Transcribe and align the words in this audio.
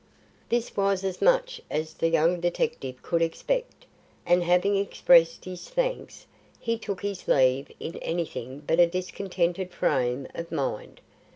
This 0.49 0.75
was 0.75 1.03
as 1.03 1.21
much 1.21 1.61
as 1.69 1.93
the 1.93 2.09
young 2.09 2.39
detective 2.39 3.03
could 3.03 3.21
expect, 3.21 3.85
and 4.25 4.41
having 4.43 4.75
expressed 4.75 5.45
his 5.45 5.69
thanks, 5.69 6.25
he 6.59 6.75
took 6.79 7.03
his 7.03 7.27
leave 7.27 7.71
in 7.79 7.97
anything 7.97 8.63
but 8.65 8.79
a 8.79 8.87
discontented 8.87 9.69
frame 9.71 10.25
of 10.33 10.51
mind. 10.51 11.01